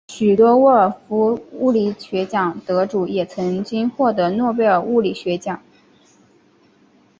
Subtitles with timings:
[0.07, 5.61] 许多沃尔夫物理学奖得主也曾经获得诺贝尔物理学奖。